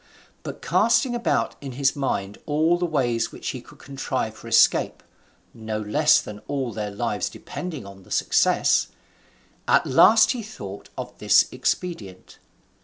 But 0.41 0.63
casting 0.63 1.13
about 1.13 1.53
in 1.61 1.73
his 1.73 1.95
mind 1.95 2.39
all 2.47 2.79
the 2.79 2.87
ways 2.87 3.31
which 3.31 3.49
he 3.49 3.61
could 3.61 3.77
contrive 3.77 4.33
for 4.33 4.47
escape 4.47 5.03
(no 5.53 5.79
less 5.79 6.19
than 6.19 6.39
all 6.47 6.73
their 6.73 6.89
lives 6.89 7.29
depending 7.29 7.85
on 7.85 8.01
the 8.01 8.09
success), 8.09 8.87
at 9.67 9.85
last 9.85 10.31
he 10.31 10.41
thought 10.41 10.89
of 10.97 11.15
this 11.19 11.45
expedient. 11.51 12.39